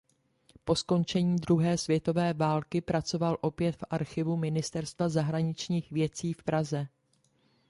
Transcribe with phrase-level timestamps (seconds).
[0.63, 6.87] Po skončení druhé světové války pracoval opět v archivu ministerstva zahraničních věcí v Praze.